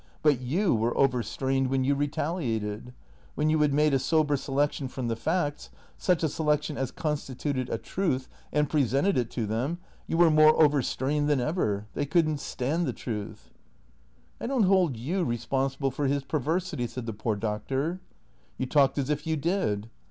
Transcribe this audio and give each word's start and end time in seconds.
But 0.23 0.41
you 0.41 0.73
were 0.73 0.97
overstrained 0.97 1.67
when 1.69 1.83
you 1.83 1.93
retaliated. 1.93 2.91
AVlien 3.37 3.51
you 3.51 3.59
had 3.59 3.71
made 3.71 3.93
a 3.93 3.99
sober 3.99 4.35
selection 4.35 4.87
from 4.87 5.09
the 5.09 5.15
facts, 5.15 5.69
such 5.95 6.23
a 6.23 6.27
selection 6.27 6.75
as 6.75 6.89
constituted 6.89 7.69
a 7.69 7.77
truth, 7.77 8.27
and 8.51 8.67
presented 8.67 9.15
it 9.15 9.29
to 9.29 9.45
them, 9.45 9.77
you 10.07 10.17
were 10.17 10.31
more 10.31 10.59
overstrained 10.59 11.29
than 11.29 11.39
ever. 11.39 11.85
They 11.93 12.07
could 12.07 12.27
n't 12.27 12.39
stand 12.39 12.87
the 12.87 12.93
truth." 12.93 13.51
I 14.41 14.47
don't 14.47 14.63
hold 14.63 14.97
you 14.97 15.23
responsible 15.23 15.91
for 15.91 16.07
his 16.07 16.23
perversity," 16.23 16.87
said 16.87 17.05
the 17.05 17.13
poor 17.13 17.35
Doctor." 17.35 17.99
You 18.57 18.65
talked 18.65 18.97
as 18.97 19.11
if 19.11 19.27
you 19.27 19.37
did." 19.37 19.91